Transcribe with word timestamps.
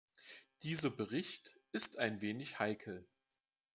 Dieser 0.63 0.89
Bericht 0.89 1.55
ist 1.73 1.99
ein 1.99 2.21
wenig 2.21 2.57
heikel. 2.57 3.07